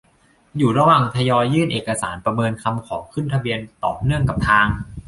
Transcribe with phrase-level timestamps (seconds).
[0.57, 4.67] อยู่ระหว่างทยอยยื่นเอกสารประเมินคำขอขึ้นทะเบียนต่อเนื่องกับทาง